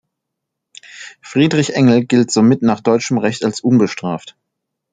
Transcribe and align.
Friedrich 1.21 1.75
Engel 1.75 2.03
gilt 2.07 2.31
somit 2.31 2.63
nach 2.63 2.79
deutschem 2.79 3.19
Recht 3.19 3.45
als 3.45 3.59
unbestraft. 3.61 4.35